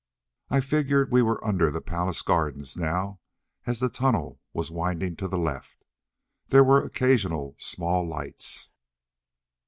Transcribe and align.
I 0.49 0.61
figured 0.61 1.11
we 1.11 1.21
were 1.21 1.45
under 1.45 1.69
the 1.69 1.79
palace 1.79 2.23
gardens 2.23 2.75
now, 2.75 3.19
as 3.67 3.79
the 3.79 3.87
tunnel 3.87 4.41
was 4.51 4.71
winding 4.71 5.15
to 5.17 5.27
the 5.27 5.37
left. 5.37 5.85
There 6.47 6.63
were 6.63 6.83
occasional 6.83 7.53
small 7.59 8.07
lights. 8.09 8.71